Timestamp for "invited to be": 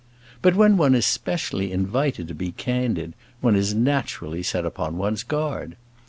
1.71-2.53